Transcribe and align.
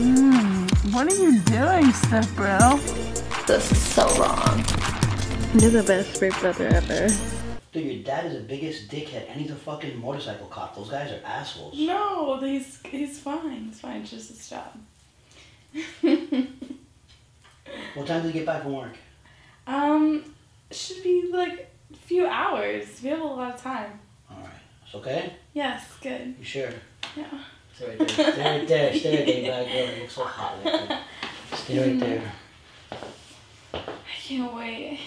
What 0.00 1.12
are 1.12 1.14
you 1.14 1.40
doing, 1.40 1.92
Step 1.92 2.26
Bro? 2.34 2.78
This 3.46 3.70
is 3.70 3.78
so 3.78 4.08
wrong. 4.18 4.64
You're 5.60 5.70
the 5.72 5.84
best 5.86 6.18
big 6.18 6.32
brother 6.40 6.68
ever. 6.68 7.08
Dude, 7.72 7.84
your 7.84 8.02
dad 8.02 8.24
is 8.24 8.32
the 8.32 8.40
biggest 8.40 8.88
dickhead, 8.88 9.28
and 9.30 9.38
he's 9.38 9.50
a 9.50 9.54
fucking 9.56 10.00
motorcycle 10.00 10.46
cop. 10.46 10.74
Those 10.74 10.88
guys 10.88 11.12
are 11.12 11.20
assholes. 11.24 11.78
No, 11.78 12.38
he's 12.40 12.80
he's 12.86 13.18
fine. 13.18 13.66
He's 13.66 13.80
fine. 13.80 14.00
It's 14.00 14.10
just 14.10 14.28
his 14.30 14.48
job. 14.48 14.72
What 17.94 18.06
time 18.06 18.22
do 18.22 18.28
you 18.28 18.34
get 18.34 18.46
back 18.46 18.62
from 18.62 18.72
work? 18.72 18.96
um, 19.66 20.24
should 20.70 21.02
be 21.02 21.30
like 21.32 21.70
a 21.92 21.96
few 21.96 22.26
hours. 22.26 23.00
We 23.02 23.10
have 23.10 23.20
a 23.20 23.24
lot 23.24 23.54
of 23.54 23.60
time. 23.62 24.00
All 24.30 24.38
right, 24.38 24.50
it's 24.86 24.94
okay. 24.94 25.34
Yes, 25.52 25.84
good. 26.00 26.34
You 26.38 26.44
sure? 26.44 26.70
Yeah. 27.16 27.26
Stay 27.80 27.96
right 27.96 27.98
there. 27.98 28.08
Stay 28.12 28.58
right 28.58 28.68
there. 28.68 28.94
Stay 28.94 29.16
right 29.16 29.26
there, 29.26 29.40
you 29.40 29.46
bad 29.48 29.72
girl. 29.72 29.94
You 29.96 30.00
look 30.02 30.10
so 30.10 30.24
hot 30.24 30.52
right 30.62 30.88
there. 30.88 31.00
Stay 31.54 31.78
right 31.78 31.98
there. 32.00 32.32
I 33.72 33.78
can't 34.22 34.52
wait. 34.54 35.00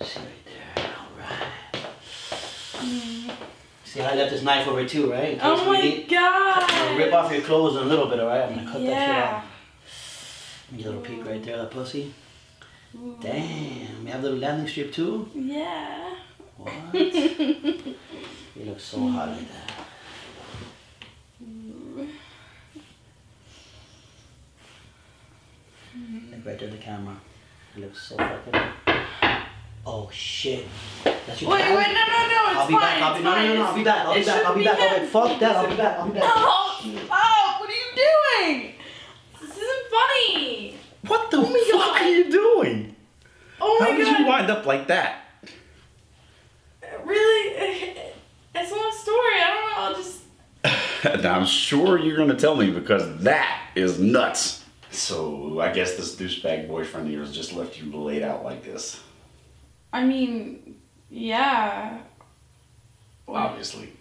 Stay 0.00 0.20
right 0.20 0.44
there. 0.44 0.86
All 0.86 1.08
right. 1.18 1.82
See 3.84 4.00
I 4.00 4.14
left 4.14 4.30
this 4.30 4.42
knife 4.42 4.68
over 4.68 4.84
too, 4.86 5.10
right? 5.10 5.38
Oh 5.42 5.70
we 5.70 5.76
my 5.76 5.82
need- 5.82 6.12
I'm 6.12 6.68
gonna 6.68 6.96
rip 7.04 7.12
off 7.12 7.32
your 7.32 7.40
clothes 7.42 7.74
in 7.76 7.82
a 7.82 7.86
little 7.86 8.06
bit, 8.06 8.20
alright? 8.20 8.42
I'm 8.48 8.54
gonna 8.54 8.70
cut 8.70 8.74
that 8.74 8.82
shit 8.82 8.88
Yeah. 8.88 9.34
off. 9.38 9.44
Give 10.70 10.78
me 10.78 10.84
a 10.84 10.86
little 10.86 11.02
peek 11.02 11.26
right 11.26 11.42
there, 11.44 11.56
that 11.56 11.70
pussy. 11.72 12.14
Ooh. 12.94 13.16
Damn, 13.20 14.06
you 14.06 14.12
have 14.12 14.20
a 14.20 14.22
little 14.22 14.38
landing 14.38 14.68
strip 14.68 14.92
too? 14.92 15.28
Yeah. 15.34 16.14
What? 16.58 16.94
you 16.94 17.96
look 18.64 18.78
so 18.78 19.00
hot 19.08 19.30
like 19.30 19.48
that. 19.50 19.85
Right 26.46 26.58
there, 26.58 26.68
the 26.70 26.76
camera. 26.76 27.16
You 27.74 27.82
look 27.82 27.96
so 27.96 28.16
fucking. 28.16 28.60
Oh 29.84 30.08
shit. 30.12 30.66
That's 31.04 31.42
your 31.42 31.50
Wait, 31.50 31.60
wait, 31.60 31.70
no, 31.70 31.76
no, 31.76 31.84
no, 31.84 31.90
it's 31.90 32.58
I'll 32.58 32.66
be 32.66 32.72
fine. 32.74 32.80
back. 32.82 33.02
I'll 33.02 33.16
be 33.16 33.22
no, 33.22 33.34
no, 33.34 33.46
no, 33.46 33.54
no. 33.54 33.64
I'll 33.66 33.74
be 33.74 33.84
back. 33.84 34.06
I'll 34.06 34.14
be 34.14 34.24
back. 34.24 34.46
I'll 34.46 34.54
be 34.56 34.64
back. 34.64 34.78
I'll 34.80 35.00
be 35.00 35.06
Fuck 35.06 35.40
that. 35.40 35.56
I'll 35.56 35.70
be 35.70 35.76
back. 35.76 35.98
I'll 35.98 36.06
be 36.08 36.12
back. 36.14 36.22
Oh, 36.24 36.80
oh, 37.10 37.56
what 37.60 37.70
are 37.70 37.72
you 37.72 38.52
doing? 38.54 38.74
This 39.40 39.50
isn't 39.50 39.90
funny. 39.90 40.76
What 41.06 41.30
the 41.30 41.36
oh 41.36 41.42
my 41.42 41.68
fuck 41.70 41.80
God. 41.80 42.02
are 42.02 42.10
you 42.10 42.30
doing? 42.30 42.96
Oh 43.60 43.76
my 43.80 43.90
How 43.90 43.96
did 43.96 44.18
you 44.18 44.26
wind 44.26 44.50
up 44.50 44.66
like 44.66 44.86
that? 44.88 45.22
Really? 47.04 47.92
It's 48.58 48.72
a 48.72 48.74
long 48.74 48.90
story. 48.90 49.18
I 49.18 49.48
don't 49.48 49.70
know. 49.70 49.82
I'll 49.82 49.94
just. 49.94 51.24
I'm 51.26 51.44
sure 51.44 51.98
you're 51.98 52.16
gonna 52.16 52.34
tell 52.34 52.56
me 52.56 52.70
because 52.70 53.18
that 53.18 53.70
is 53.76 54.00
nuts. 54.00 54.64
So 54.96 55.60
I 55.60 55.72
guess 55.72 55.96
this 55.96 56.16
douchebag 56.16 56.68
boyfriend 56.68 57.06
of 57.06 57.12
yours 57.12 57.32
just 57.32 57.52
left 57.52 57.78
you 57.78 57.92
laid 57.92 58.22
out 58.22 58.44
like 58.44 58.64
this. 58.64 59.00
I 59.92 60.04
mean, 60.04 60.76
yeah. 61.10 61.98
Obviously. 63.28 63.92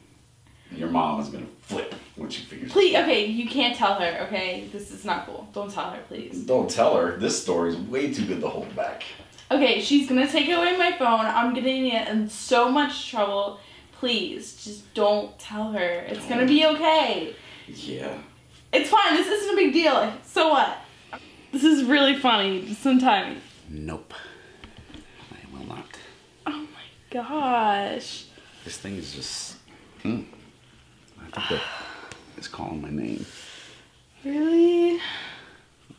Your 0.72 0.90
mom 0.90 1.20
is 1.22 1.30
gonna 1.30 1.46
flip 1.62 1.94
when 2.16 2.30
she 2.30 2.44
figures 2.44 2.72
Please, 2.72 2.96
okay, 2.96 3.26
you 3.26 3.48
can't 3.48 3.76
tell 3.76 3.96
her, 3.96 4.26
okay? 4.28 4.68
This 4.72 4.92
is 4.92 5.06
not 5.06 5.26
cool. 5.26 5.48
Don't 5.54 5.72
tell 5.72 5.92
her, 5.92 6.02
please. 6.08 6.44
Don't 6.46 6.70
tell 6.70 6.96
her. 6.98 7.18
This 7.18 7.42
story 7.42 7.72
is 7.72 7.78
way 7.78 8.14
too 8.14 8.26
good 8.26 8.42
to 8.42 8.48
hold 8.48 8.74
back. 8.76 9.04
Okay, 9.52 9.82
she's 9.82 10.08
gonna 10.08 10.28
take 10.28 10.50
away 10.50 10.78
my 10.78 10.94
phone. 10.98 11.26
I'm 11.26 11.54
getting 11.54 11.88
in 11.88 12.30
so 12.30 12.70
much 12.70 13.10
trouble. 13.12 13.60
Please, 14.00 14.64
just 14.64 14.94
don't 14.94 15.38
tell 15.38 15.72
her. 15.72 16.06
It's 16.08 16.26
gonna 16.26 16.48
be 16.48 16.66
okay. 16.66 17.36
Yeah. 17.68 18.18
It's 18.74 18.90
fine. 18.90 19.16
This 19.16 19.28
isn't 19.28 19.54
a 19.54 19.56
big 19.56 19.74
deal. 19.74 20.14
So 20.24 20.50
what? 20.50 20.78
This 21.56 21.64
is 21.64 21.86
really 21.86 22.18
funny. 22.18 22.64
Just 22.68 22.84
some 22.84 23.00
time. 23.00 23.38
Nope. 23.70 24.14
I 25.32 25.58
will 25.58 25.66
not. 25.66 25.88
Oh 26.46 26.52
my 26.52 26.84
gosh. 27.10 28.26
This 28.66 28.76
thing 28.76 28.98
is 28.98 29.14
just. 29.14 29.56
Hmm. 30.04 30.24
I 31.34 31.48
think 31.48 31.62
it's 32.36 32.50
calling 32.50 32.82
my 32.82 32.90
name. 32.90 33.26
Really? 34.26 35.00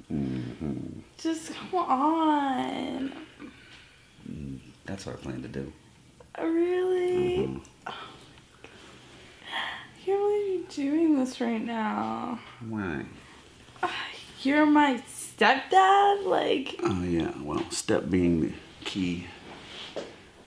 hmm 0.09 1.01
Just 1.17 1.55
come 1.55 1.75
on. 1.75 3.13
That's 4.85 5.07
what 5.07 5.15
I 5.15 5.19
plan 5.23 5.41
to 5.41 5.49
do. 5.49 5.73
Really? 6.39 7.47
Mhm. 7.47 7.63
I 7.87 7.93
can't 10.05 10.21
believe 10.21 10.67
you're 10.77 10.91
doing 10.91 11.19
this 11.19 11.41
right 11.41 11.65
now. 11.65 12.41
Why? 12.69 13.07
You're 14.43 14.67
my 14.67 15.03
stepdad? 15.09 16.25
Like, 16.25 16.79
Oh 16.83 17.03
yeah. 17.03 17.33
Well, 17.43 17.69
step 17.71 18.09
being 18.11 18.41
the 18.41 18.53
key. 18.85 19.27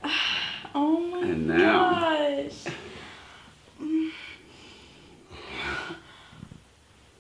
oh 0.75 0.99
my 0.99 1.21
And 1.21 1.47
now- 1.47 1.89
gosh. 1.91 2.65
Mm. 3.81 4.11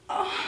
Oh. 0.09 0.45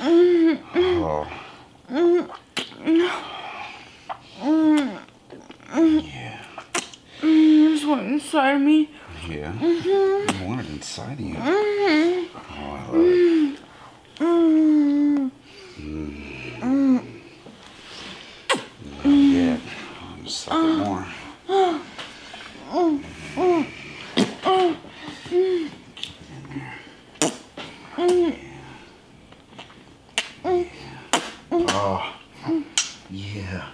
Oh. 0.00 0.97
Oh. 1.10 1.26
Yeah. 1.90 2.28
You 7.22 7.70
just 7.70 7.86
went 7.88 8.08
inside 8.08 8.58
me. 8.58 8.90
Yeah. 9.26 9.52
Mm-hmm. 9.52 10.42
I 10.42 10.46
want 10.46 10.60
it 10.60 10.68
inside 10.68 11.14
of 11.14 11.20
you. 11.20 11.34
Mm-hmm. 11.34 12.36
Oh, 12.36 12.74
I 12.74 12.86
love 12.86 13.04
it. 13.06 13.58
Yeah. 19.04 19.56
I'm 20.02 20.16
gonna 20.18 20.28
suck 20.28 20.52
it 20.52 20.76
more. 20.76 21.06
Oh. 31.90 32.04
Yeah. 33.10 33.64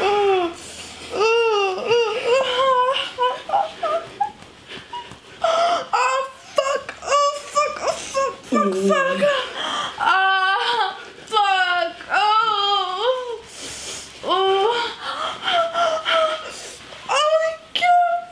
Oh, 0.00 0.52
oh, 1.14 1.74
oh, 1.88 2.26
oh, 5.92 6.22
fuck. 6.54 6.86
Oh, 7.02 7.30
fuck. 7.52 7.76
Oh, 7.82 7.96
fuck. 8.62 8.74
Fuck. 8.74 9.20
Ah, 9.98 10.98
fuck. 11.26 11.96
Oh. 12.10 13.40
Oh. 14.24 14.90
Oh, 17.08 17.28
my 17.40 17.54
God. 17.74 18.22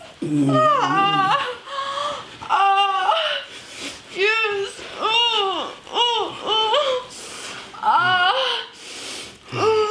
Ah. 0.56 1.38
Ah. 2.48 3.12
Yes. 4.14 4.72
Oh, 5.00 5.74
oh, 5.92 6.36
oh. 6.44 7.10
Ah. 7.82 8.32
Oh. 9.52 9.90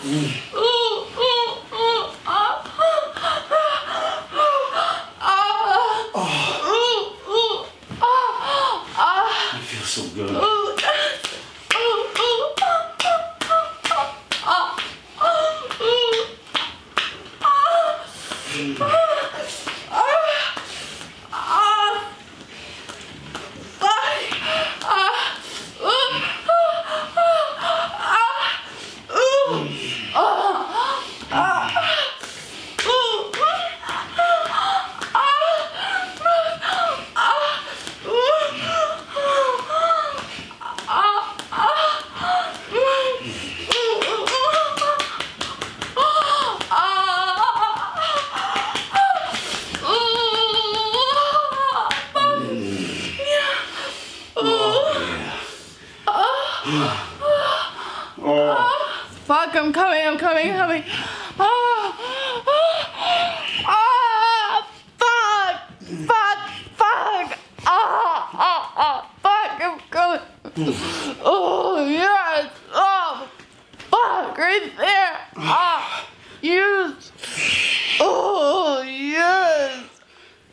That 0.00 0.77
Fuck, 59.28 59.54
I'm 59.56 59.74
coming, 59.74 60.06
I'm 60.06 60.16
coming, 60.16 60.50
I'm 60.50 60.56
coming. 60.56 60.84
Ah, 61.38 61.92
ah, 62.46 62.78
ah, 63.66 64.66
fuck, 64.96 65.56
fuck, 66.08 66.38
fuck. 66.78 67.38
Ah, 67.66 68.30
ah, 68.32 68.72
ah, 68.74 69.10
fuck, 69.20 69.60
I'm 69.60 69.78
coming. 69.90 70.20
Oh, 71.22 71.86
yes. 71.86 72.50
Oh, 72.72 73.28
fuck, 73.90 74.38
right 74.38 74.72
there. 74.78 75.18
Ah, 75.36 76.06
yes. 76.40 77.12
Oh, 78.00 78.80
yes. 78.80 79.84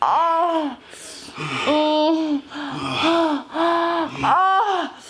Ah, 0.02 0.78
oh, 1.66 2.42
ah, 2.52 3.48
ah, 4.22 5.02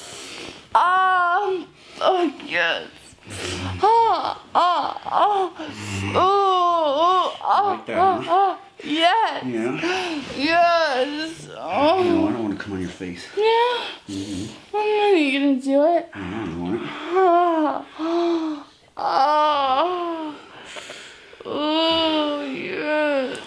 ah, 0.75 1.65
oh, 2.01 2.33
yes. 2.45 2.89
Ah, 4.57 4.95
oh, 5.17 5.53
oh, 6.15 7.38
ah, 7.41 7.69
Like 7.71 7.85
that, 7.88 7.95
huh? 7.95 8.21
ah, 8.29 8.59
yes, 8.83 9.44
Yeah. 9.45 10.21
yes. 10.38 11.47
Oh, 11.57 12.03
No, 12.03 12.27
I 12.27 12.31
don't 12.31 12.44
want 12.44 12.57
to 12.57 12.63
come 12.63 12.73
on 12.73 12.81
your 12.81 12.89
face. 12.89 13.25
yeah. 13.38 13.79
Are 14.73 15.15
you 15.15 15.39
gonna 15.39 15.62
do 15.62 15.85
it? 15.95 16.09
I 16.13 16.19
don't 16.19 16.62
want 16.62 16.75
it. 16.75 16.88
Ah, 16.88 17.85
ah, 18.97 20.35
oh, 21.45 22.41
yes. 22.44 23.39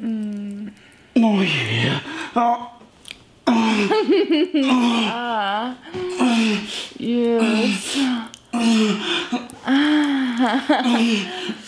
Mm. 0.00 0.72
Oh 1.16 1.40
yeah. 1.42 2.00
Oh. 2.36 2.74
Ah, 5.10 5.74
yes. 6.98 7.98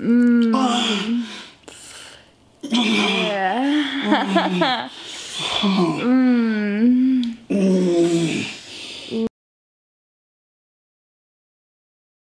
Mm. 0.00 0.54
Yeah. 2.62 4.88
Mm. 5.60 6.59